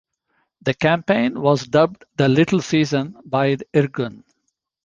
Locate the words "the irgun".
3.53-4.23